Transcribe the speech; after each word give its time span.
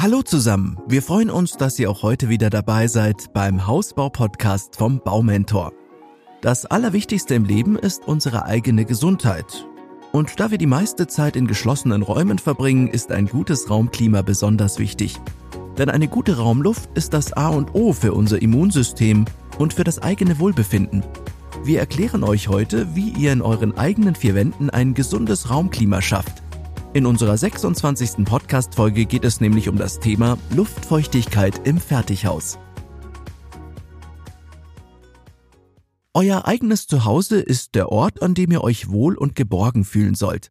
Hallo 0.00 0.22
zusammen, 0.22 0.78
wir 0.86 1.02
freuen 1.02 1.28
uns, 1.28 1.56
dass 1.56 1.76
ihr 1.76 1.90
auch 1.90 2.04
heute 2.04 2.28
wieder 2.28 2.50
dabei 2.50 2.86
seid 2.86 3.32
beim 3.32 3.66
Hausbau-Podcast 3.66 4.76
vom 4.76 5.00
Baumentor. 5.00 5.72
Das 6.40 6.66
Allerwichtigste 6.66 7.34
im 7.34 7.44
Leben 7.44 7.76
ist 7.76 8.06
unsere 8.06 8.44
eigene 8.44 8.84
Gesundheit. 8.84 9.66
Und 10.12 10.38
da 10.38 10.52
wir 10.52 10.58
die 10.58 10.66
meiste 10.66 11.08
Zeit 11.08 11.34
in 11.34 11.48
geschlossenen 11.48 12.02
Räumen 12.02 12.38
verbringen, 12.38 12.86
ist 12.86 13.10
ein 13.10 13.26
gutes 13.26 13.70
Raumklima 13.70 14.22
besonders 14.22 14.78
wichtig. 14.78 15.16
Denn 15.76 15.90
eine 15.90 16.06
gute 16.06 16.36
Raumluft 16.36 16.90
ist 16.94 17.12
das 17.12 17.32
A 17.32 17.48
und 17.48 17.74
O 17.74 17.92
für 17.92 18.12
unser 18.12 18.40
Immunsystem 18.40 19.24
und 19.58 19.74
für 19.74 19.82
das 19.82 20.00
eigene 20.00 20.38
Wohlbefinden. 20.38 21.02
Wir 21.64 21.80
erklären 21.80 22.22
euch 22.22 22.46
heute, 22.46 22.94
wie 22.94 23.08
ihr 23.10 23.32
in 23.32 23.42
euren 23.42 23.76
eigenen 23.76 24.14
vier 24.14 24.36
Wänden 24.36 24.70
ein 24.70 24.94
gesundes 24.94 25.50
Raumklima 25.50 26.00
schafft. 26.02 26.37
In 26.94 27.04
unserer 27.04 27.36
26. 27.36 28.24
Podcast-Folge 28.24 29.04
geht 29.04 29.22
es 29.22 29.42
nämlich 29.42 29.68
um 29.68 29.76
das 29.76 30.00
Thema 30.00 30.38
Luftfeuchtigkeit 30.56 31.66
im 31.66 31.78
Fertighaus. 31.78 32.58
Euer 36.14 36.48
eigenes 36.48 36.86
Zuhause 36.86 37.40
ist 37.40 37.74
der 37.74 37.92
Ort, 37.92 38.22
an 38.22 38.32
dem 38.32 38.50
ihr 38.52 38.64
euch 38.64 38.88
wohl 38.88 39.18
und 39.18 39.34
geborgen 39.34 39.84
fühlen 39.84 40.14
sollt. 40.14 40.48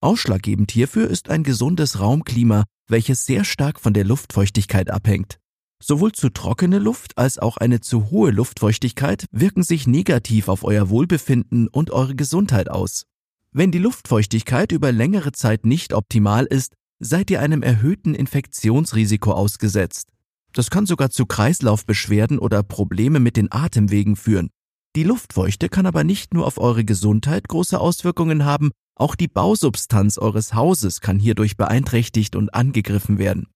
Ausschlaggebend 0.00 0.70
hierfür 0.70 1.08
ist 1.08 1.28
ein 1.28 1.42
gesundes 1.42 1.98
Raumklima, 1.98 2.64
welches 2.86 3.26
sehr 3.26 3.44
stark 3.44 3.80
von 3.80 3.92
der 3.92 4.04
Luftfeuchtigkeit 4.04 4.90
abhängt. 4.90 5.40
Sowohl 5.82 6.12
zu 6.12 6.30
trockene 6.30 6.78
Luft 6.78 7.18
als 7.18 7.40
auch 7.40 7.56
eine 7.56 7.80
zu 7.80 8.10
hohe 8.10 8.30
Luftfeuchtigkeit 8.30 9.26
wirken 9.32 9.64
sich 9.64 9.88
negativ 9.88 10.46
auf 10.48 10.62
euer 10.62 10.88
Wohlbefinden 10.88 11.66
und 11.66 11.90
eure 11.90 12.14
Gesundheit 12.14 12.70
aus. 12.70 13.06
Wenn 13.52 13.72
die 13.72 13.78
Luftfeuchtigkeit 13.78 14.70
über 14.70 14.92
längere 14.92 15.32
Zeit 15.32 15.66
nicht 15.66 15.92
optimal 15.92 16.46
ist, 16.46 16.74
seid 17.00 17.30
ihr 17.30 17.40
einem 17.40 17.62
erhöhten 17.62 18.14
Infektionsrisiko 18.14 19.32
ausgesetzt. 19.32 20.08
Das 20.52 20.70
kann 20.70 20.86
sogar 20.86 21.10
zu 21.10 21.26
Kreislaufbeschwerden 21.26 22.38
oder 22.38 22.62
Probleme 22.62 23.18
mit 23.18 23.36
den 23.36 23.50
Atemwegen 23.50 24.14
führen. 24.14 24.50
Die 24.94 25.02
Luftfeuchte 25.02 25.68
kann 25.68 25.86
aber 25.86 26.04
nicht 26.04 26.32
nur 26.32 26.46
auf 26.46 26.58
eure 26.58 26.84
Gesundheit 26.84 27.48
große 27.48 27.80
Auswirkungen 27.80 28.44
haben, 28.44 28.70
auch 28.94 29.16
die 29.16 29.28
Bausubstanz 29.28 30.18
eures 30.18 30.54
Hauses 30.54 31.00
kann 31.00 31.18
hierdurch 31.18 31.56
beeinträchtigt 31.56 32.36
und 32.36 32.54
angegriffen 32.54 33.18
werden. 33.18 33.48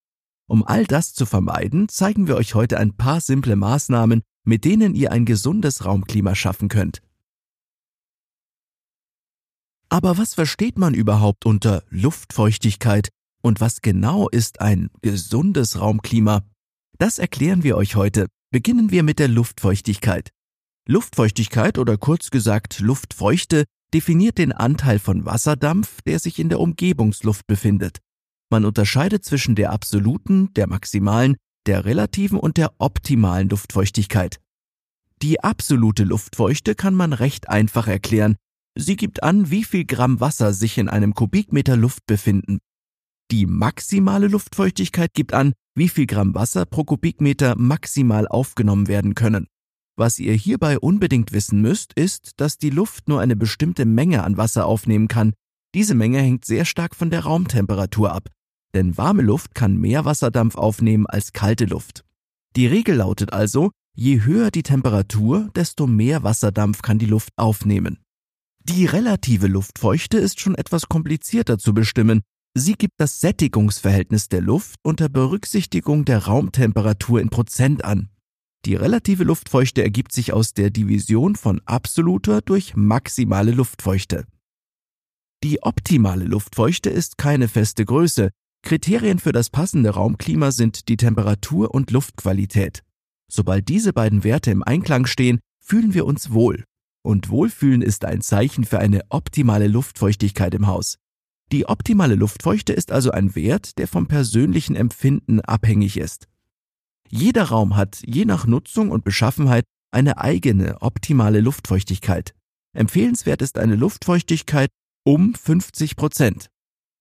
Um 0.48 0.64
all 0.66 0.86
das 0.86 1.14
zu 1.14 1.24
vermeiden, 1.24 1.88
zeigen 1.88 2.26
wir 2.26 2.36
euch 2.36 2.54
heute 2.54 2.78
ein 2.78 2.96
paar 2.96 3.20
simple 3.20 3.54
Maßnahmen, 3.54 4.22
mit 4.44 4.64
denen 4.64 4.94
ihr 4.94 5.12
ein 5.12 5.24
gesundes 5.24 5.84
Raumklima 5.84 6.34
schaffen 6.34 6.68
könnt. 6.68 7.00
Aber 9.94 10.18
was 10.18 10.34
versteht 10.34 10.76
man 10.76 10.92
überhaupt 10.92 11.46
unter 11.46 11.84
Luftfeuchtigkeit 11.88 13.10
und 13.42 13.60
was 13.60 13.80
genau 13.80 14.28
ist 14.28 14.60
ein 14.60 14.90
gesundes 15.02 15.80
Raumklima? 15.80 16.42
Das 16.98 17.20
erklären 17.20 17.62
wir 17.62 17.76
euch 17.76 17.94
heute. 17.94 18.26
Beginnen 18.50 18.90
wir 18.90 19.04
mit 19.04 19.20
der 19.20 19.28
Luftfeuchtigkeit. 19.28 20.30
Luftfeuchtigkeit 20.88 21.78
oder 21.78 21.96
kurz 21.96 22.30
gesagt 22.32 22.80
Luftfeuchte 22.80 23.66
definiert 23.94 24.38
den 24.38 24.50
Anteil 24.50 24.98
von 24.98 25.26
Wasserdampf, 25.26 26.02
der 26.02 26.18
sich 26.18 26.40
in 26.40 26.48
der 26.48 26.58
Umgebungsluft 26.58 27.46
befindet. 27.46 28.00
Man 28.50 28.64
unterscheidet 28.64 29.24
zwischen 29.24 29.54
der 29.54 29.70
absoluten, 29.70 30.52
der 30.54 30.66
maximalen, 30.66 31.36
der 31.66 31.84
relativen 31.84 32.40
und 32.40 32.56
der 32.56 32.72
optimalen 32.78 33.48
Luftfeuchtigkeit. 33.48 34.40
Die 35.22 35.38
absolute 35.38 36.02
Luftfeuchte 36.02 36.74
kann 36.74 36.96
man 36.96 37.12
recht 37.12 37.48
einfach 37.48 37.86
erklären. 37.86 38.34
Sie 38.76 38.96
gibt 38.96 39.22
an, 39.22 39.50
wie 39.50 39.64
viel 39.64 39.84
Gramm 39.84 40.20
Wasser 40.20 40.52
sich 40.52 40.78
in 40.78 40.88
einem 40.88 41.14
Kubikmeter 41.14 41.76
Luft 41.76 42.06
befinden. 42.06 42.58
Die 43.30 43.46
maximale 43.46 44.28
Luftfeuchtigkeit 44.28 45.14
gibt 45.14 45.32
an, 45.32 45.52
wie 45.74 45.88
viel 45.88 46.06
Gramm 46.06 46.34
Wasser 46.34 46.66
pro 46.66 46.84
Kubikmeter 46.84 47.56
maximal 47.56 48.28
aufgenommen 48.28 48.88
werden 48.88 49.14
können. 49.14 49.46
Was 49.96 50.18
ihr 50.18 50.34
hierbei 50.34 50.78
unbedingt 50.78 51.32
wissen 51.32 51.60
müsst, 51.60 51.92
ist, 51.92 52.32
dass 52.38 52.58
die 52.58 52.70
Luft 52.70 53.08
nur 53.08 53.20
eine 53.20 53.36
bestimmte 53.36 53.84
Menge 53.84 54.24
an 54.24 54.36
Wasser 54.36 54.66
aufnehmen 54.66 55.08
kann. 55.08 55.34
Diese 55.74 55.94
Menge 55.94 56.18
hängt 56.18 56.44
sehr 56.44 56.64
stark 56.64 56.96
von 56.96 57.10
der 57.10 57.20
Raumtemperatur 57.20 58.12
ab 58.12 58.28
denn 58.74 58.98
warme 58.98 59.22
Luft 59.22 59.54
kann 59.54 59.76
mehr 59.76 60.04
Wasserdampf 60.04 60.56
aufnehmen 60.56 61.06
als 61.06 61.32
kalte 61.32 61.64
Luft. 61.64 62.04
Die 62.56 62.66
Regel 62.66 62.96
lautet 62.96 63.32
also, 63.32 63.70
je 63.96 64.22
höher 64.22 64.50
die 64.50 64.62
Temperatur, 64.62 65.48
desto 65.54 65.86
mehr 65.86 66.22
Wasserdampf 66.22 66.82
kann 66.82 66.98
die 66.98 67.06
Luft 67.06 67.30
aufnehmen. 67.36 67.98
Die 68.66 68.86
relative 68.86 69.46
Luftfeuchte 69.46 70.16
ist 70.16 70.40
schon 70.40 70.54
etwas 70.54 70.88
komplizierter 70.88 71.58
zu 71.58 71.74
bestimmen. 71.74 72.22
Sie 72.56 72.74
gibt 72.74 72.94
das 72.98 73.20
Sättigungsverhältnis 73.20 74.28
der 74.28 74.40
Luft 74.40 74.76
unter 74.82 75.08
Berücksichtigung 75.08 76.04
der 76.04 76.24
Raumtemperatur 76.24 77.20
in 77.20 77.28
Prozent 77.28 77.84
an. 77.84 78.08
Die 78.64 78.74
relative 78.74 79.24
Luftfeuchte 79.24 79.82
ergibt 79.82 80.12
sich 80.12 80.32
aus 80.32 80.54
der 80.54 80.70
Division 80.70 81.36
von 81.36 81.60
absoluter 81.66 82.40
durch 82.40 82.74
maximale 82.74 83.52
Luftfeuchte. 83.52 84.24
Die 85.42 85.62
optimale 85.62 86.24
Luftfeuchte 86.24 86.88
ist 86.88 87.18
keine 87.18 87.48
feste 87.48 87.84
Größe, 87.84 88.30
Kriterien 88.62 89.18
für 89.18 89.32
das 89.32 89.50
passende 89.50 89.90
Raumklima 89.90 90.50
sind 90.50 90.88
die 90.88 90.96
Temperatur 90.96 91.74
und 91.74 91.90
Luftqualität. 91.90 92.82
Sobald 93.30 93.68
diese 93.68 93.92
beiden 93.92 94.24
Werte 94.24 94.50
im 94.50 94.62
Einklang 94.62 95.04
stehen, 95.04 95.40
fühlen 95.60 95.92
wir 95.92 96.06
uns 96.06 96.32
wohl. 96.32 96.64
Und 97.04 97.28
Wohlfühlen 97.28 97.82
ist 97.82 98.04
ein 98.06 98.22
Zeichen 98.22 98.64
für 98.64 98.78
eine 98.78 99.02
optimale 99.10 99.68
Luftfeuchtigkeit 99.68 100.54
im 100.54 100.66
Haus. 100.66 100.96
Die 101.52 101.66
optimale 101.66 102.14
Luftfeuchte 102.14 102.72
ist 102.72 102.90
also 102.90 103.10
ein 103.10 103.34
Wert, 103.34 103.76
der 103.78 103.88
vom 103.88 104.06
persönlichen 104.06 104.74
Empfinden 104.74 105.40
abhängig 105.40 105.98
ist. 105.98 106.28
Jeder 107.10 107.44
Raum 107.44 107.76
hat 107.76 108.02
je 108.06 108.24
nach 108.24 108.46
Nutzung 108.46 108.90
und 108.90 109.04
Beschaffenheit 109.04 109.64
eine 109.90 110.18
eigene 110.18 110.80
optimale 110.80 111.40
Luftfeuchtigkeit. 111.40 112.34
Empfehlenswert 112.74 113.42
ist 113.42 113.58
eine 113.58 113.76
Luftfeuchtigkeit 113.76 114.70
um 115.04 115.34
50 115.34 115.96
Prozent. 115.96 116.48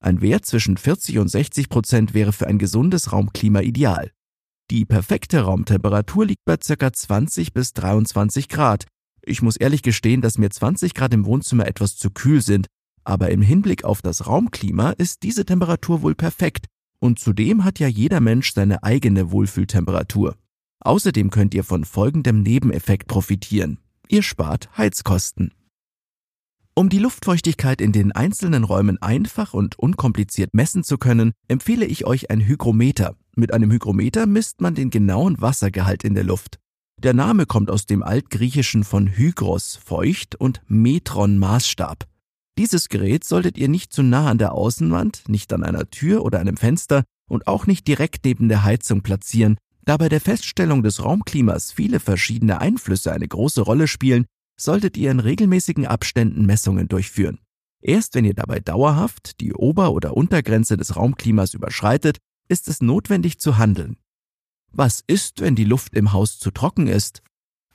Ein 0.02 0.20
Wert 0.20 0.46
zwischen 0.46 0.76
40 0.76 1.18
und 1.20 1.30
60 1.30 1.70
Prozent 1.70 2.14
wäre 2.14 2.34
für 2.34 2.48
ein 2.48 2.60
gesundes 2.60 3.14
Raumklima 3.14 3.62
ideal. 3.62 4.12
Die 4.70 4.84
perfekte 4.84 5.42
Raumtemperatur 5.42 6.26
liegt 6.26 6.44
bei 6.44 6.58
ca. 6.58 6.92
20 6.92 7.54
bis 7.54 7.72
23 7.72 8.50
Grad. 8.50 8.86
Ich 9.26 9.42
muss 9.42 9.56
ehrlich 9.56 9.82
gestehen, 9.82 10.22
dass 10.22 10.38
mir 10.38 10.50
20 10.50 10.94
Grad 10.94 11.14
im 11.14 11.26
Wohnzimmer 11.26 11.66
etwas 11.66 11.96
zu 11.96 12.10
kühl 12.10 12.42
sind, 12.42 12.68
aber 13.04 13.32
im 13.32 13.42
Hinblick 13.42 13.84
auf 13.84 14.02
das 14.02 14.28
Raumklima 14.28 14.92
ist 14.92 15.24
diese 15.24 15.46
Temperatur 15.46 16.02
wohl 16.02 16.16
perfekt 16.16 16.68
und 17.00 17.20
zudem 17.20 17.64
hat 17.64 17.80
ja 17.80 17.88
jeder 17.88 18.20
Mensch 18.20 18.54
seine 18.54 18.84
eigene 18.84 19.32
Wohlfühltemperatur. 19.32 20.36
Außerdem 20.82 21.30
könnt 21.30 21.54
ihr 21.54 21.64
von 21.64 21.86
folgendem 21.86 22.42
Nebeneffekt 22.42 23.08
profitieren. 23.08 23.80
Ihr 24.10 24.24
spart 24.24 24.70
Heizkosten. 24.78 25.54
Um 26.76 26.90
die 26.90 27.00
Luftfeuchtigkeit 27.00 27.82
in 27.82 27.92
den 27.92 28.12
einzelnen 28.14 28.64
Räumen 28.64 29.02
einfach 29.02 29.54
und 29.54 29.78
unkompliziert 29.78 30.54
messen 30.54 30.84
zu 30.84 30.98
können, 30.98 31.34
empfehle 31.48 31.86
ich 31.86 32.06
euch 32.06 32.32
ein 32.32 32.42
Hygrometer. 32.42 33.16
Mit 33.36 33.54
einem 33.54 33.72
Hygrometer 33.72 34.26
misst 34.26 34.60
man 34.60 34.74
den 34.74 34.90
genauen 34.90 35.40
Wassergehalt 35.40 36.04
in 36.04 36.16
der 36.16 36.24
Luft. 36.24 36.60
Der 37.04 37.14
Name 37.14 37.46
kommt 37.46 37.70
aus 37.70 37.86
dem 37.86 38.02
Altgriechischen 38.02 38.86
von 38.86 39.08
Hygros, 39.08 39.76
feucht, 39.76 40.36
und 40.36 40.62
Metron, 40.68 41.38
Maßstab. 41.38 42.06
Dieses 42.58 42.88
Gerät 42.88 43.26
solltet 43.26 43.58
ihr 43.58 43.68
nicht 43.68 43.92
zu 43.92 44.04
nah 44.04 44.30
an 44.30 44.38
der 44.38 44.54
Außenwand, 44.54 45.28
nicht 45.28 45.52
an 45.52 45.66
einer 45.66 45.90
Tür 45.90 46.24
oder 46.24 46.40
einem 46.40 46.56
Fenster 46.56 47.04
und 47.30 47.48
auch 47.48 47.68
nicht 47.68 47.90
direkt 47.90 48.24
neben 48.24 48.48
der 48.48 48.64
Heizung 48.64 49.02
platzieren, 49.02 49.58
da 49.84 49.98
bei 49.98 50.08
der 50.08 50.22
Feststellung 50.22 50.82
des 50.82 51.04
Raumklimas 51.04 51.74
viele 51.74 52.00
verschiedene 52.00 52.62
Einflüsse 52.62 53.12
eine 53.12 53.28
große 53.28 53.60
Rolle 53.60 53.90
spielen, 53.90 54.26
solltet 54.58 54.96
ihr 54.96 55.12
in 55.12 55.20
regelmäßigen 55.20 55.86
Abständen 55.86 56.46
Messungen 56.46 56.88
durchführen. 56.88 57.40
Erst 57.82 58.16
wenn 58.16 58.24
ihr 58.24 58.34
dabei 58.34 58.62
dauerhaft 58.62 59.42
die 59.42 59.54
Ober- 59.54 59.92
oder 59.92 60.16
Untergrenze 60.16 60.78
des 60.78 60.96
Raumklimas 60.96 61.54
überschreitet, 61.54 62.20
ist 62.48 62.70
es 62.70 62.80
notwendig 62.80 63.40
zu 63.40 63.58
handeln. 63.58 63.98
Was 64.76 65.04
ist, 65.06 65.40
wenn 65.40 65.56
die 65.56 65.66
Luft 65.66 65.94
im 65.94 66.14
Haus 66.14 66.40
zu 66.40 66.50
trocken 66.50 66.88
ist? 66.88 67.22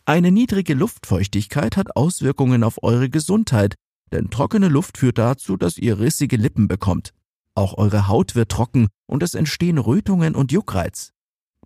Eine 0.05 0.33
niedrige 0.33 0.75
Luftfeuchtigkeit 0.75 1.77
hat 1.77 1.95
Auswirkungen 1.95 2.65
auf 2.65 2.83
eure 2.83 3.09
Gesundheit, 3.09 3.77
denn 4.11 4.31
trockene 4.31 4.67
Luft 4.67 4.99
führt 4.99 5.17
dazu, 5.17 5.57
dass 5.57 5.79
ihr 5.79 6.01
rissige 6.01 6.37
Lippen 6.37 6.67
bekommt. 6.67 7.15
Auch 7.55 7.79
eure 7.79 8.09
Haut 8.09 8.35
wird 8.35 8.51
trocken 8.51 8.89
und 9.07 9.23
es 9.23 9.37
entstehen 9.37 9.79
Rötungen 9.79 10.35
und 10.35 10.51
Juckreiz. 10.51 11.13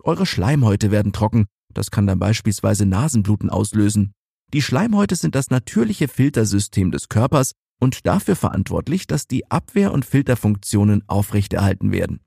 Eure 0.03 0.27
Schleimhäute 0.27 0.91
werden 0.91 1.13
trocken, 1.13 1.47
das 1.73 1.89
kann 1.89 2.05
dann 2.05 2.19
beispielsweise 2.19 2.85
Nasenbluten 2.85 3.49
auslösen. 3.49 4.13
Die 4.53 4.61
Schleimhäute 4.61 5.15
sind 5.15 5.33
das 5.33 5.49
natürliche 5.49 6.07
Filtersystem 6.07 6.91
des 6.91 7.09
Körpers 7.09 7.53
und 7.79 8.05
dafür 8.05 8.35
verantwortlich, 8.35 9.07
dass 9.07 9.25
die 9.27 9.49
Abwehr- 9.49 9.93
und 9.93 10.05
Filterfunktionen 10.05 11.03
aufrechterhalten 11.07 11.91
werden. 11.91 12.19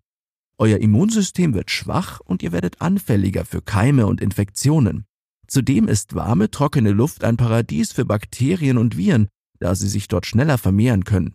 Euer 0.58 0.78
Immunsystem 0.78 1.52
wird 1.52 1.70
schwach 1.70 2.20
und 2.20 2.42
ihr 2.42 2.52
werdet 2.52 2.80
anfälliger 2.80 3.44
für 3.44 3.60
Keime 3.60 4.06
und 4.06 4.22
Infektionen. 4.22 5.04
Zudem 5.46 5.86
ist 5.86 6.14
warme, 6.14 6.50
trockene 6.50 6.92
Luft 6.92 7.24
ein 7.24 7.36
Paradies 7.36 7.92
für 7.92 8.04
Bakterien 8.04 8.78
und 8.78 8.96
Viren, 8.96 9.28
da 9.58 9.74
sie 9.74 9.88
sich 9.88 10.08
dort 10.08 10.26
schneller 10.26 10.58
vermehren 10.58 11.04
können. 11.04 11.34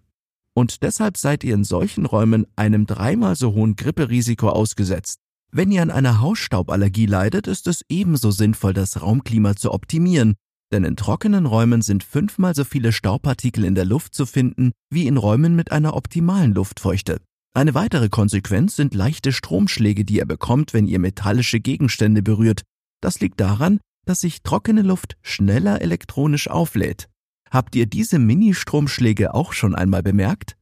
Und 0.53 0.83
deshalb 0.83 1.17
seid 1.17 1.43
ihr 1.43 1.53
in 1.53 1.63
solchen 1.63 2.05
Räumen 2.05 2.45
einem 2.55 2.85
dreimal 2.85 3.35
so 3.35 3.53
hohen 3.53 3.75
Gripperisiko 3.75 4.49
ausgesetzt. 4.49 5.19
Wenn 5.51 5.71
ihr 5.71 5.81
an 5.81 5.91
einer 5.91 6.19
Hausstauballergie 6.19 7.05
leidet, 7.05 7.47
ist 7.47 7.67
es 7.67 7.85
ebenso 7.89 8.31
sinnvoll, 8.31 8.73
das 8.73 9.01
Raumklima 9.01 9.55
zu 9.55 9.71
optimieren, 9.71 10.35
denn 10.71 10.83
in 10.83 10.95
trockenen 10.95 11.45
Räumen 11.45 11.81
sind 11.81 12.03
fünfmal 12.03 12.55
so 12.55 12.63
viele 12.63 12.91
Staubpartikel 12.91 13.65
in 13.65 13.75
der 13.75 13.85
Luft 13.85 14.15
zu 14.15 14.25
finden 14.25 14.71
wie 14.89 15.07
in 15.07 15.17
Räumen 15.17 15.55
mit 15.55 15.71
einer 15.71 15.95
optimalen 15.95 16.53
Luftfeuchte. 16.53 17.21
Eine 17.53 17.73
weitere 17.73 18.07
Konsequenz 18.07 18.77
sind 18.77 18.93
leichte 18.93 19.33
Stromschläge, 19.33 20.05
die 20.05 20.17
ihr 20.17 20.25
bekommt, 20.25 20.73
wenn 20.73 20.87
ihr 20.87 20.99
metallische 20.99 21.59
Gegenstände 21.59 22.23
berührt. 22.23 22.61
Das 23.01 23.19
liegt 23.19 23.41
daran, 23.41 23.79
dass 24.05 24.21
sich 24.21 24.41
trockene 24.41 24.83
Luft 24.83 25.17
schneller 25.21 25.81
elektronisch 25.81 26.49
auflädt. 26.49 27.09
Habt 27.49 27.75
ihr 27.75 27.87
diese 27.87 28.19
Mini-Stromschläge 28.19 29.33
auch 29.33 29.51
schon 29.51 29.75
einmal 29.75 30.01
bemerkt? 30.01 30.55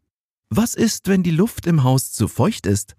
Was 0.50 0.74
ist, 0.74 1.08
wenn 1.08 1.22
die 1.22 1.32
Luft 1.32 1.68
im 1.68 1.84
Haus 1.84 2.12
zu 2.12 2.28
feucht 2.28 2.66
ist? 2.66 2.96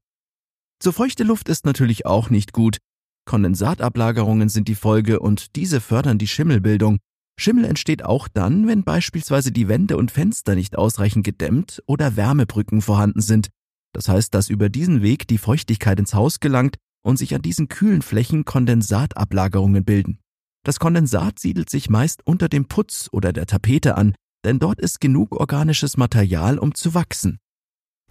Zu 0.79 0.93
feuchte 0.93 1.25
Luft 1.25 1.49
ist 1.49 1.67
natürlich 1.67 2.07
auch 2.07 2.31
nicht 2.31 2.53
gut. 2.53 2.79
Kondensatablagerungen 3.27 4.49
sind 4.49 4.69
die 4.69 4.77
Folge 4.77 5.19
und 5.19 5.57
diese 5.57 5.81
fördern 5.81 6.19
die 6.19 6.29
Schimmelbildung. 6.29 6.99
Schimmel 7.39 7.65
entsteht 7.65 8.05
auch 8.05 8.29
dann, 8.29 8.69
wenn 8.69 8.85
beispielsweise 8.85 9.51
die 9.51 9.67
Wände 9.67 9.97
und 9.97 10.13
Fenster 10.13 10.55
nicht 10.55 10.79
ausreichend 10.79 11.25
gedämmt 11.25 11.83
oder 11.87 12.15
Wärmebrücken 12.15 12.83
vorhanden 12.83 13.21
sind. 13.21 13.49
Das 13.93 14.09
heißt, 14.09 14.35
dass 14.35 14.49
über 14.49 14.69
diesen 14.69 15.03
Weg 15.03 15.27
die 15.29 15.39
Feuchtigkeit 15.39 15.99
ins 15.99 16.15
Haus 16.15 16.41
gelangt 16.41 16.77
und 17.03 17.17
sich 17.17 17.35
an 17.35 17.43
diesen 17.43 17.69
kühlen 17.69 18.03
Flächen 18.03 18.45
Kondensatablagerungen 18.45 19.85
bilden. 19.85 20.19
Das 20.65 20.79
Kondensat 20.79 21.39
siedelt 21.39 21.71
sich 21.71 21.89
meist 21.89 22.21
unter 22.27 22.49
dem 22.49 22.67
Putz 22.67 23.09
oder 23.13 23.33
der 23.33 23.47
Tapete 23.47 23.97
an, 23.97 24.15
denn 24.45 24.59
dort 24.59 24.81
ist 24.81 25.01
genug 25.01 25.39
organisches 25.39 25.97
Material, 25.97 26.59
um 26.59 26.75
zu 26.75 26.95
wachsen. 26.95 27.39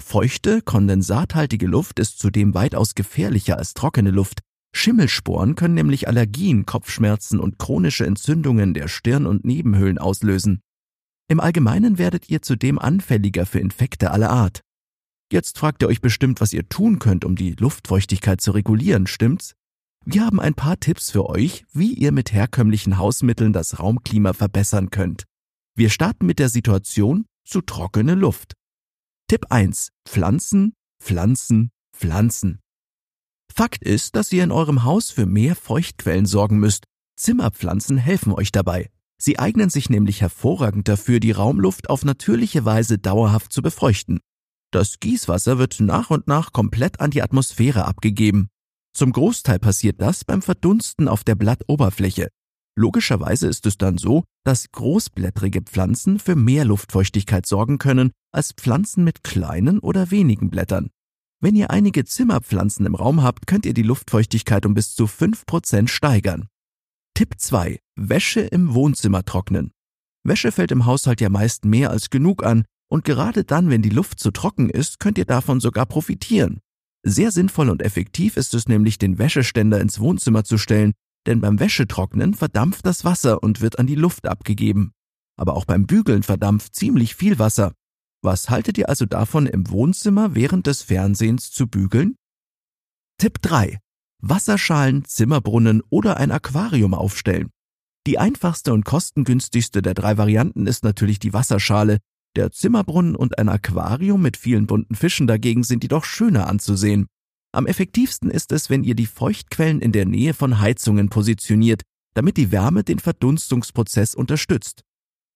Feuchte, 0.01 0.61
kondensathaltige 0.61 1.67
Luft 1.67 1.99
ist 1.99 2.19
zudem 2.19 2.53
weitaus 2.53 2.95
gefährlicher 2.95 3.57
als 3.57 3.73
trockene 3.73 4.11
Luft. 4.11 4.39
Schimmelsporen 4.73 5.55
können 5.55 5.73
nämlich 5.73 6.07
Allergien, 6.07 6.65
Kopfschmerzen 6.65 7.39
und 7.39 7.59
chronische 7.59 8.05
Entzündungen 8.05 8.73
der 8.73 8.87
Stirn 8.87 9.25
und 9.25 9.45
Nebenhöhlen 9.45 9.97
auslösen. 9.97 10.61
Im 11.27 11.39
Allgemeinen 11.39 11.97
werdet 11.97 12.29
ihr 12.29 12.41
zudem 12.41 12.79
anfälliger 12.79 13.45
für 13.45 13.59
Infekte 13.59 14.11
aller 14.11 14.29
Art. 14.29 14.61
Jetzt 15.31 15.59
fragt 15.59 15.83
ihr 15.83 15.87
euch 15.87 16.01
bestimmt, 16.01 16.41
was 16.41 16.53
ihr 16.53 16.67
tun 16.69 16.97
könnt, 16.97 17.23
um 17.23 17.35
die 17.35 17.51
Luftfeuchtigkeit 17.51 18.41
zu 18.41 18.51
regulieren, 18.51 19.05
stimmt's? 19.05 19.53
Wir 20.03 20.25
haben 20.25 20.39
ein 20.39 20.55
paar 20.55 20.79
Tipps 20.79 21.11
für 21.11 21.29
euch, 21.29 21.65
wie 21.71 21.93
ihr 21.93 22.11
mit 22.11 22.31
herkömmlichen 22.31 22.97
Hausmitteln 22.97 23.53
das 23.53 23.79
Raumklima 23.79 24.33
verbessern 24.33 24.89
könnt. 24.89 25.25
Wir 25.75 25.91
starten 25.91 26.25
mit 26.25 26.39
der 26.39 26.49
Situation 26.49 27.25
zu 27.45 27.61
trockene 27.61 28.15
Luft. 28.15 28.53
Tipp 29.27 29.45
1. 29.49 29.89
Pflanzen, 30.07 30.73
Pflanzen, 30.99 31.69
Pflanzen. 31.95 32.59
Fakt 33.53 33.83
ist, 33.83 34.15
dass 34.15 34.31
ihr 34.31 34.43
in 34.43 34.51
eurem 34.51 34.83
Haus 34.83 35.11
für 35.11 35.27
mehr 35.27 35.55
Feuchtquellen 35.55 36.25
sorgen 36.25 36.57
müsst. 36.57 36.85
Zimmerpflanzen 37.17 37.97
helfen 37.97 38.33
euch 38.33 38.51
dabei. 38.51 38.89
Sie 39.21 39.37
eignen 39.37 39.69
sich 39.69 39.89
nämlich 39.89 40.21
hervorragend 40.21 40.87
dafür, 40.87 41.19
die 41.19 41.31
Raumluft 41.31 41.89
auf 41.89 42.03
natürliche 42.03 42.65
Weise 42.65 42.97
dauerhaft 42.97 43.51
zu 43.51 43.61
befeuchten. 43.61 44.21
Das 44.71 44.99
Gießwasser 44.99 45.57
wird 45.57 45.79
nach 45.79 46.11
und 46.11 46.27
nach 46.27 46.53
komplett 46.53 46.99
an 46.99 47.09
die 47.09 47.23
Atmosphäre 47.23 47.85
abgegeben. 47.85 48.49
Zum 48.93 49.11
Großteil 49.11 49.59
passiert 49.59 49.99
das 50.01 50.23
beim 50.23 50.41
Verdunsten 50.41 51.07
auf 51.07 51.23
der 51.23 51.35
Blattoberfläche. 51.35 52.29
Logischerweise 52.75 53.47
ist 53.47 53.65
es 53.65 53.77
dann 53.77 53.97
so, 53.97 54.23
dass 54.45 54.71
großblättrige 54.71 55.63
Pflanzen 55.63 56.19
für 56.19 56.35
mehr 56.35 56.65
Luftfeuchtigkeit 56.65 57.45
sorgen 57.45 57.77
können 57.77 58.11
als 58.31 58.53
Pflanzen 58.53 59.03
mit 59.03 59.23
kleinen 59.23 59.79
oder 59.79 60.11
wenigen 60.11 60.49
Blättern. 60.49 60.89
Wenn 61.41 61.55
ihr 61.55 61.71
einige 61.71 62.05
Zimmerpflanzen 62.05 62.85
im 62.85 62.95
Raum 62.95 63.23
habt, 63.23 63.47
könnt 63.47 63.65
ihr 63.65 63.73
die 63.73 63.83
Luftfeuchtigkeit 63.83 64.65
um 64.65 64.75
bis 64.75 64.93
zu 64.93 65.05
5% 65.05 65.87
steigern. 65.87 66.47
Tipp 67.15 67.35
2. 67.37 67.79
Wäsche 67.95 68.41
im 68.41 68.73
Wohnzimmer 68.73 69.25
trocknen. 69.25 69.71
Wäsche 70.23 70.51
fällt 70.51 70.71
im 70.71 70.85
Haushalt 70.85 71.21
ja 71.21 71.29
meist 71.29 71.65
mehr 71.65 71.89
als 71.89 72.09
genug 72.09 72.43
an 72.43 72.65
und 72.89 73.03
gerade 73.03 73.43
dann, 73.43 73.69
wenn 73.69 73.81
die 73.81 73.89
Luft 73.89 74.19
zu 74.19 74.31
trocken 74.31 74.69
ist, 74.69 74.99
könnt 74.99 75.17
ihr 75.17 75.25
davon 75.25 75.59
sogar 75.59 75.85
profitieren. 75.85 76.59
Sehr 77.03 77.31
sinnvoll 77.31 77.69
und 77.69 77.81
effektiv 77.81 78.35
ist 78.35 78.53
es 78.53 78.67
nämlich, 78.67 78.97
den 78.97 79.19
Wäscheständer 79.19 79.79
ins 79.79 79.99
Wohnzimmer 79.99 80.43
zu 80.43 80.57
stellen 80.57 80.93
denn 81.25 81.41
beim 81.41 81.59
Wäschetrocknen 81.59 82.33
verdampft 82.33 82.85
das 82.85 83.03
Wasser 83.03 83.43
und 83.43 83.61
wird 83.61 83.79
an 83.79 83.87
die 83.87 83.95
Luft 83.95 84.27
abgegeben. 84.27 84.93
Aber 85.37 85.55
auch 85.55 85.65
beim 85.65 85.85
Bügeln 85.85 86.23
verdampft 86.23 86.75
ziemlich 86.75 87.15
viel 87.15 87.39
Wasser. 87.39 87.73
Was 88.21 88.49
haltet 88.49 88.77
ihr 88.77 88.89
also 88.89 89.05
davon, 89.05 89.45
im 89.45 89.69
Wohnzimmer 89.69 90.35
während 90.35 90.67
des 90.67 90.81
Fernsehens 90.81 91.51
zu 91.51 91.67
bügeln? 91.67 92.15
Tipp 93.17 93.41
3. 93.41 93.77
Wasserschalen, 94.21 95.05
Zimmerbrunnen 95.05 95.81
oder 95.89 96.17
ein 96.17 96.31
Aquarium 96.31 96.93
aufstellen. 96.93 97.49
Die 98.07 98.17
einfachste 98.17 98.73
und 98.73 98.85
kostengünstigste 98.85 99.81
der 99.81 99.93
drei 99.93 100.17
Varianten 100.17 100.67
ist 100.67 100.83
natürlich 100.83 101.19
die 101.19 101.33
Wasserschale. 101.33 101.99
Der 102.35 102.51
Zimmerbrunnen 102.51 103.15
und 103.15 103.37
ein 103.39 103.49
Aquarium 103.49 104.21
mit 104.21 104.37
vielen 104.37 104.67
bunten 104.67 104.95
Fischen 104.95 105.27
dagegen 105.27 105.63
sind 105.63 105.83
jedoch 105.83 106.05
schöner 106.05 106.47
anzusehen. 106.47 107.07
Am 107.51 107.65
effektivsten 107.65 108.29
ist 108.29 108.51
es, 108.51 108.69
wenn 108.69 108.83
ihr 108.83 108.95
die 108.95 109.07
Feuchtquellen 109.07 109.81
in 109.81 109.91
der 109.91 110.05
Nähe 110.05 110.33
von 110.33 110.59
Heizungen 110.59 111.09
positioniert, 111.09 111.81
damit 112.13 112.37
die 112.37 112.51
Wärme 112.51 112.83
den 112.83 112.99
Verdunstungsprozess 112.99 114.13
unterstützt. 114.13 114.83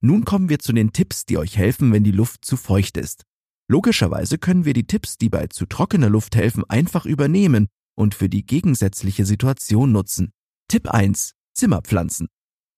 Nun 0.01 0.25
kommen 0.25 0.49
wir 0.49 0.59
zu 0.59 0.73
den 0.73 0.91
Tipps, 0.91 1.25
die 1.25 1.37
euch 1.37 1.57
helfen, 1.57 1.91
wenn 1.91 2.03
die 2.03 2.11
Luft 2.11 2.45
zu 2.45 2.57
feucht 2.57 2.97
ist. 2.97 3.23
Logischerweise 3.69 4.37
können 4.37 4.65
wir 4.65 4.73
die 4.73 4.85
Tipps, 4.85 5.17
die 5.17 5.29
bei 5.29 5.47
zu 5.47 5.65
trockener 5.65 6.09
Luft 6.09 6.35
helfen, 6.35 6.63
einfach 6.67 7.05
übernehmen 7.05 7.67
und 7.95 8.13
für 8.13 8.29
die 8.29 8.45
gegensätzliche 8.45 9.25
Situation 9.25 9.91
nutzen. 9.91 10.31
Tipp 10.67 10.89
1. 10.89 11.33
Zimmerpflanzen. 11.53 12.27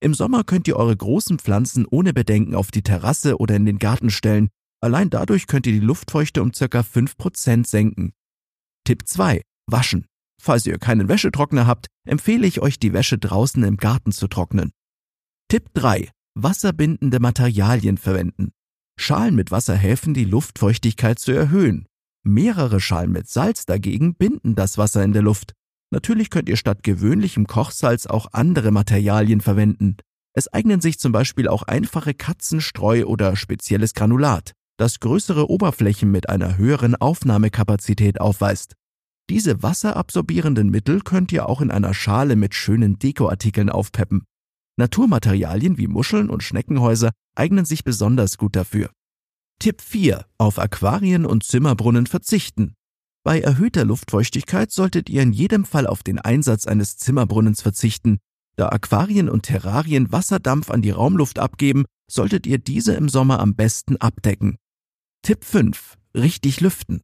Im 0.05 0.13
Sommer 0.13 0.43
könnt 0.43 0.67
ihr 0.67 0.75
eure 0.75 0.95
großen 0.95 1.39
Pflanzen 1.39 1.87
ohne 1.89 2.13
Bedenken 2.13 2.53
auf 2.53 2.69
die 2.69 2.83
Terrasse 2.83 3.39
oder 3.39 3.55
in 3.55 3.65
den 3.65 3.79
Garten 3.79 4.11
stellen. 4.11 4.49
Allein 4.79 5.09
dadurch 5.09 5.47
könnt 5.47 5.65
ihr 5.65 5.73
die 5.73 5.79
Luftfeuchte 5.79 6.43
um 6.43 6.51
ca. 6.51 6.81
5% 6.81 7.65
senken. 7.65 8.13
Tipp 8.83 9.07
2. 9.07 9.41
Waschen. 9.65 10.05
Falls 10.39 10.67
ihr 10.67 10.77
keinen 10.77 11.09
Wäschetrockner 11.09 11.65
habt, 11.65 11.87
empfehle 12.07 12.45
ich 12.45 12.61
euch, 12.61 12.77
die 12.77 12.93
Wäsche 12.93 13.17
draußen 13.17 13.63
im 13.63 13.77
Garten 13.77 14.11
zu 14.11 14.27
trocknen. 14.27 14.73
Tipp 15.47 15.71
3. 15.73 16.11
Wasserbindende 16.35 17.19
Materialien 17.19 17.97
verwenden. 17.97 18.51
Schalen 18.99 19.33
mit 19.33 19.49
Wasser 19.49 19.75
helfen, 19.75 20.13
die 20.13 20.25
Luftfeuchtigkeit 20.25 21.17
zu 21.17 21.31
erhöhen. 21.31 21.87
Mehrere 22.23 22.79
Schalen 22.79 23.11
mit 23.11 23.27
Salz 23.27 23.65
dagegen 23.65 24.13
binden 24.13 24.53
das 24.53 24.77
Wasser 24.77 25.03
in 25.03 25.13
der 25.13 25.23
Luft. 25.23 25.53
Natürlich 25.95 26.29
könnt 26.29 26.49
ihr 26.49 26.57
statt 26.57 26.83
gewöhnlichem 26.83 27.47
Kochsalz 27.47 28.05
auch 28.05 28.27
andere 28.33 28.71
Materialien 28.71 29.39
verwenden. 29.39 29.95
Es 30.33 30.51
eignen 30.51 30.81
sich 30.81 30.99
zum 30.99 31.13
Beispiel 31.13 31.47
auch 31.47 31.63
einfache 31.63 32.13
Katzenstreu 32.13 33.05
oder 33.05 33.37
spezielles 33.37 33.93
Granulat 33.93 34.51
das 34.77 34.99
größere 34.99 35.49
Oberflächen 35.49 36.11
mit 36.11 36.27
einer 36.27 36.57
höheren 36.57 36.95
Aufnahmekapazität 36.95 38.19
aufweist. 38.19 38.73
Diese 39.29 39.63
wasserabsorbierenden 39.63 40.69
Mittel 40.69 40.99
könnt 40.99 41.31
ihr 41.31 41.47
auch 41.47 41.61
in 41.61 41.71
einer 41.71 41.93
Schale 41.93 42.35
mit 42.35 42.55
schönen 42.55 42.99
Dekoartikeln 42.99 43.69
aufpeppen. 43.69 44.25
Naturmaterialien 44.77 45.77
wie 45.77 45.87
Muscheln 45.87 46.29
und 46.29 46.43
Schneckenhäuser 46.43 47.11
eignen 47.37 47.63
sich 47.63 47.85
besonders 47.85 48.37
gut 48.37 48.57
dafür. 48.57 48.89
Tipp 49.59 49.79
4. 49.79 50.25
Auf 50.37 50.59
Aquarien 50.59 51.25
und 51.25 51.45
Zimmerbrunnen 51.45 52.05
verzichten. 52.05 52.75
Bei 53.25 53.41
erhöhter 53.41 53.85
Luftfeuchtigkeit 53.85 54.71
solltet 54.71 55.09
ihr 55.09 55.23
in 55.23 55.33
jedem 55.33 55.65
Fall 55.65 55.87
auf 55.87 56.03
den 56.03 56.19
Einsatz 56.19 56.67
eines 56.67 56.95
Zimmerbrunnens 56.97 57.63
verzichten. 57.63 58.19
Da 58.55 58.69
Aquarien 58.69 59.29
und 59.29 59.41
Terrarien 59.41 60.11
Wasserdampf 60.11 60.69
an 60.69 60.83
die 60.83 60.91
Raumluft 60.91 61.39
abgeben, 61.39 61.85
solltet 62.07 62.45
ihr 62.45 62.59
diese 62.59 62.93
im 62.93 63.09
Sommer 63.09 63.39
am 63.39 63.55
besten 63.55 63.97
abdecken. 63.97 64.57
Tipp 65.23 65.43
5. 65.43 65.95
Richtig 66.13 66.61
lüften. 66.61 67.01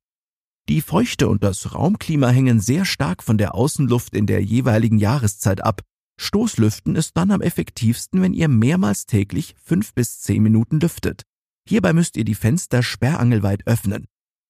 Die 0.69 0.81
Feuchte 0.81 1.27
und 1.27 1.43
das 1.43 1.73
Raumklima 1.73 2.29
hängen 2.29 2.59
sehr 2.59 2.85
stark 2.85 3.23
von 3.23 3.39
der 3.39 3.55
Außenluft 3.55 4.15
in 4.15 4.27
der 4.27 4.43
jeweiligen 4.43 4.99
Jahreszeit 4.99 5.63
ab. 5.63 5.81
Stoßlüften 6.19 6.95
ist 6.95 7.17
dann 7.17 7.31
am 7.31 7.41
effektivsten, 7.41 8.21
wenn 8.21 8.35
ihr 8.35 8.47
mehrmals 8.47 9.07
täglich 9.07 9.55
fünf 9.63 9.95
bis 9.95 10.21
zehn 10.21 10.43
Minuten 10.43 10.79
lüftet. 10.79 11.23
Hierbei 11.67 11.93
müsst 11.93 12.15
ihr 12.15 12.25
die 12.25 12.35
Fenster 12.35 12.83
sperrangelweit 12.83 13.65
öffnen. 13.65 14.05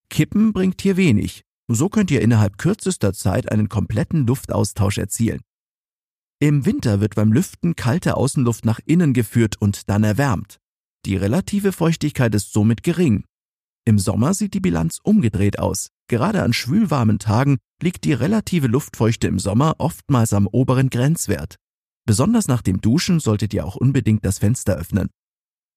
Kippen 0.10 0.52
bringt 0.52 0.82
hier 0.82 0.98
wenig. 0.98 1.46
So 1.74 1.90
könnt 1.90 2.12
ihr 2.12 2.22
innerhalb 2.22 2.58
kürzester 2.58 3.14
Zeit 3.14 3.52
einen 3.52 3.70
kompletten 3.70 4.28
Luftaustausch 4.28 4.98
erzielen. 4.98 5.42
Im 6.40 6.66
Winter 6.66 7.02
wird 7.02 7.16
beim 7.16 7.32
Lüften 7.32 7.76
kalte 7.76 8.18
Außenluft 8.18 8.66
nach 8.66 8.80
innen 8.86 9.14
geführt 9.14 9.56
und 9.60 9.90
dann 9.90 10.04
erwärmt. 10.04 10.58
Die 11.06 11.16
relative 11.16 11.72
Feuchtigkeit 11.72 12.34
ist 12.36 12.52
somit 12.52 12.84
gering. 12.84 13.24
Im 13.86 14.00
Sommer 14.00 14.34
sieht 14.34 14.54
die 14.54 14.60
Bilanz 14.60 15.00
umgedreht 15.04 15.60
aus. 15.60 15.90
Gerade 16.08 16.44
an 16.44 16.54
schwülwarmen 16.54 17.20
Tagen 17.20 17.58
liegt 17.82 18.04
die 18.04 18.14
relative 18.14 18.68
Luftfeuchte 18.68 19.28
im 19.28 19.40
Sommer 19.40 19.76
oftmals 19.78 20.34
am 20.34 20.48
oberen 20.48 20.90
Grenzwert. 20.90 21.56
Besonders 22.06 22.48
nach 22.48 22.62
dem 22.62 22.82
Duschen 22.82 23.20
solltet 23.20 23.54
ihr 23.54 23.66
auch 23.66 23.76
unbedingt 23.76 24.26
das 24.26 24.40
Fenster 24.40 24.76
öffnen. 24.76 25.10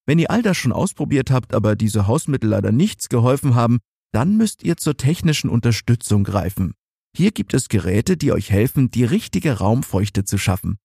Wenn 0.06 0.18
ihr 0.18 0.30
all 0.30 0.42
das 0.42 0.56
schon 0.56 0.72
ausprobiert 0.72 1.30
habt, 1.30 1.54
aber 1.54 1.76
diese 1.76 2.06
Hausmittel 2.06 2.50
leider 2.50 2.72
nichts 2.72 3.08
geholfen 3.08 3.54
haben, 3.54 3.78
dann 4.14 4.36
müsst 4.36 4.62
ihr 4.62 4.76
zur 4.76 4.96
technischen 4.96 5.50
Unterstützung 5.50 6.22
greifen. 6.22 6.74
Hier 7.16 7.32
gibt 7.32 7.52
es 7.52 7.68
Geräte, 7.68 8.16
die 8.16 8.32
euch 8.32 8.50
helfen, 8.50 8.90
die 8.90 9.04
richtige 9.04 9.58
Raumfeuchte 9.58 10.24
zu 10.24 10.38
schaffen. 10.38 10.76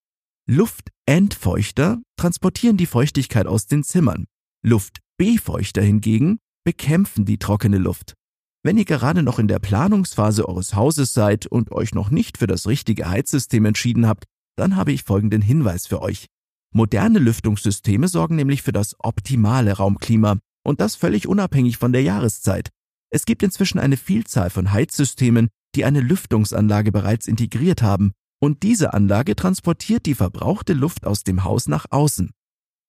Luftentfeuchter 0.48 2.02
transportieren 2.18 2.78
die 2.78 2.88
Feuchtigkeit 2.88 3.46
aus 3.46 3.68
den 3.68 3.84
Zimmern. 3.84 4.26
Luftbefeuchter 4.66 5.82
hingegen 5.82 6.40
bekämpfen 6.64 7.26
die 7.26 7.38
trockene 7.38 7.78
Luft. 7.78 8.16
Wenn 8.64 8.78
ihr 8.78 8.86
gerade 8.86 9.22
noch 9.22 9.38
in 9.38 9.48
der 9.48 9.60
Planungsphase 9.60 10.50
eures 10.50 10.74
Hauses 10.74 11.14
seid 11.14 11.46
und 11.46 11.72
euch 11.72 11.94
noch 11.94 12.10
nicht 12.10 12.40
für 12.40 12.48
das 12.48 12.68
richtige 12.68 13.10
Heizsystem 13.10 13.66
entschieden 13.66 14.08
habt, 14.08 14.26
dann 14.58 14.76
habe 14.76 14.92
ich 14.92 15.04
folgenden 15.04 15.44
Hinweis 15.44 15.86
für 15.86 16.02
euch. 16.02 16.26
Moderne 16.74 17.20
Lüftungssysteme 17.20 18.08
sorgen 18.08 18.36
nämlich 18.36 18.64
für 18.64 18.74
das 18.74 18.96
optimale 19.00 19.74
Raumklima 19.74 20.40
und 20.64 20.82
das 20.82 20.96
völlig 20.96 21.28
unabhängig 21.28 21.78
von 21.78 21.94
der 21.94 22.02
Jahreszeit. 22.02 22.70
Es 23.12 23.26
gibt 23.26 23.44
inzwischen 23.44 23.80
eine 23.80 23.98
Vielzahl 23.98 24.50
von 24.50 24.72
Heizsystemen, 24.72 25.50
die 25.76 25.86
eine 25.86 26.02
Lüftungsanlage 26.02 26.92
bereits 26.92 27.28
integriert 27.28 27.82
haben, 27.82 28.14
und 28.42 28.64
diese 28.64 28.94
Anlage 28.94 29.36
transportiert 29.36 30.06
die 30.06 30.16
verbrauchte 30.16 30.74
Luft 30.74 31.06
aus 31.06 31.24
dem 31.24 31.44
Haus 31.44 31.68
nach 31.68 31.86
außen. 31.90 32.32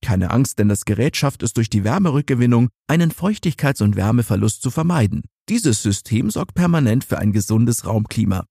Keine 0.02 0.30
Angst, 0.30 0.58
denn 0.58 0.68
das 0.68 0.84
Gerät 0.84 1.16
schafft 1.16 1.42
es 1.42 1.52
durch 1.52 1.68
die 1.68 1.84
Wärmerückgewinnung, 1.84 2.68
einen 2.86 3.10
Feuchtigkeits- 3.10 3.82
und 3.82 3.96
Wärmeverlust 3.96 4.62
zu 4.62 4.70
vermeiden. 4.70 5.22
Dieses 5.48 5.82
System 5.82 6.30
sorgt 6.30 6.54
permanent 6.54 7.04
für 7.04 7.18
ein 7.18 7.32
gesundes 7.32 7.84
Raumklima. 7.84 8.46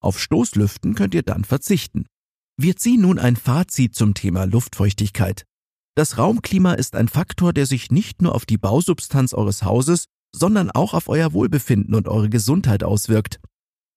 Auf 0.00 0.20
Stoßlüften 0.20 0.94
könnt 0.94 1.14
ihr 1.14 1.22
dann 1.22 1.44
verzichten. 1.44 2.06
Wir 2.56 2.76
ziehen 2.76 3.02
nun 3.02 3.18
ein 3.18 3.36
Fazit 3.36 3.94
zum 3.94 4.14
Thema 4.14 4.44
Luftfeuchtigkeit. 4.44 5.44
Das 5.96 6.18
Raumklima 6.18 6.74
ist 6.74 6.96
ein 6.96 7.08
Faktor, 7.08 7.52
der 7.52 7.66
sich 7.66 7.90
nicht 7.90 8.22
nur 8.22 8.34
auf 8.34 8.46
die 8.46 8.58
Bausubstanz 8.58 9.34
eures 9.34 9.62
Hauses, 9.62 10.06
sondern 10.34 10.70
auch 10.70 10.94
auf 10.94 11.08
euer 11.08 11.32
Wohlbefinden 11.32 11.94
und 11.94 12.08
eure 12.08 12.28
Gesundheit 12.28 12.82
auswirkt. 12.82 13.40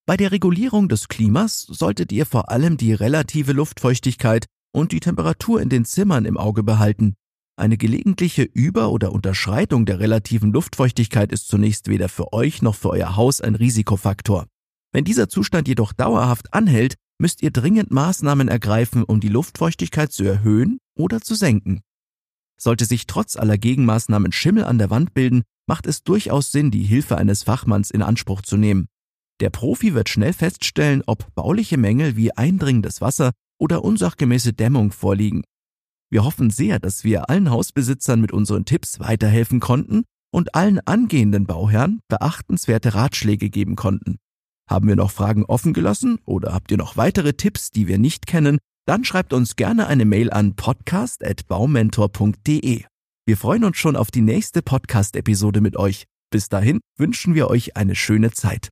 Bei 0.05 0.15
der 0.15 0.31
Regulierung 0.31 0.87
des 0.87 1.07
Klimas 1.07 1.63
solltet 1.63 2.11
ihr 2.11 2.25
vor 2.25 2.49
allem 2.49 2.77
die 2.77 2.93
relative 2.93 3.51
Luftfeuchtigkeit 3.51 4.45
und 4.71 4.91
die 4.91 4.99
Temperatur 4.99 5.61
in 5.61 5.69
den 5.69 5.83
Zimmern 5.83 6.25
im 6.25 6.37
Auge 6.37 6.63
behalten. 6.63 7.15
Eine 7.59 7.77
gelegentliche 7.77 8.43
Über- 8.43 8.91
oder 8.91 9.11
Unterschreitung 9.11 9.85
der 9.87 9.99
relativen 9.99 10.53
Luftfeuchtigkeit 10.53 11.31
ist 11.31 11.47
zunächst 11.47 11.87
weder 11.89 12.07
für 12.07 12.31
euch 12.31 12.61
noch 12.61 12.75
für 12.75 12.91
euer 12.91 13.15
Haus 13.15 13.41
ein 13.41 13.55
Risikofaktor. 13.55 14.45
Wenn 14.93 15.03
dieser 15.03 15.27
Zustand 15.27 15.67
jedoch 15.67 15.91
dauerhaft 15.91 16.53
anhält, 16.53 16.95
müsst 17.17 17.41
ihr 17.41 17.49
dringend 17.49 17.89
Maßnahmen 17.91 18.47
ergreifen, 18.47 19.03
um 19.03 19.19
die 19.19 19.29
Luftfeuchtigkeit 19.29 20.11
zu 20.11 20.23
erhöhen 20.23 20.77
oder 20.95 21.19
zu 21.19 21.33
senken. 21.33 21.81
Sollte 22.59 22.85
sich 22.85 23.07
trotz 23.07 23.35
aller 23.37 23.57
Gegenmaßnahmen 23.57 24.31
Schimmel 24.31 24.63
an 24.65 24.77
der 24.77 24.91
Wand 24.91 25.15
bilden, 25.15 25.43
macht 25.67 25.85
es 25.85 26.03
durchaus 26.03 26.51
Sinn, 26.51 26.71
die 26.71 26.83
Hilfe 26.83 27.17
eines 27.17 27.43
Fachmanns 27.43 27.91
in 27.91 28.01
Anspruch 28.01 28.41
zu 28.41 28.57
nehmen. 28.57 28.87
Der 29.39 29.51
Profi 29.51 29.93
wird 29.93 30.09
schnell 30.09 30.33
feststellen, 30.33 31.03
ob 31.05 31.35
bauliche 31.35 31.77
Mängel 31.77 32.15
wie 32.15 32.31
eindringendes 32.31 33.01
Wasser 33.01 33.33
oder 33.59 33.83
unsachgemäße 33.83 34.53
Dämmung 34.53 34.91
vorliegen. 34.91 35.43
Wir 36.09 36.23
hoffen 36.23 36.49
sehr, 36.49 36.79
dass 36.79 37.03
wir 37.03 37.29
allen 37.29 37.51
Hausbesitzern 37.51 38.21
mit 38.21 38.31
unseren 38.31 38.63
Tipps 38.65 38.99
weiterhelfen 38.99 39.59
konnten 39.59 40.05
und 40.31 40.55
allen 40.55 40.79
angehenden 40.79 41.45
Bauherren 41.45 41.99
beachtenswerte 42.07 42.95
Ratschläge 42.95 43.49
geben 43.49 43.75
konnten. 43.75 44.17
Haben 44.69 44.87
wir 44.87 44.95
noch 44.95 45.11
Fragen 45.11 45.43
offen 45.45 45.73
gelassen 45.73 46.19
oder 46.25 46.53
habt 46.53 46.71
ihr 46.71 46.77
noch 46.77 46.95
weitere 46.97 47.33
Tipps, 47.33 47.71
die 47.71 47.87
wir 47.87 47.97
nicht 47.97 48.27
kennen, 48.27 48.59
dann 48.85 49.03
schreibt 49.03 49.33
uns 49.33 49.55
gerne 49.55 49.87
eine 49.87 50.05
Mail 50.05 50.29
an 50.31 50.55
podcast.baumentor.de. 50.55 52.85
Wir 53.27 53.35
freuen 53.35 53.65
uns 53.65 53.75
schon 53.75 53.97
auf 53.97 54.09
die 54.09 54.21
nächste 54.21 54.61
Podcast-Episode 54.61 55.59
mit 55.59 55.75
euch. 55.75 56.05
Bis 56.29 56.47
dahin 56.47 56.79
wünschen 56.95 57.35
wir 57.35 57.49
euch 57.49 57.75
eine 57.75 57.93
schöne 57.93 58.31
Zeit. 58.31 58.69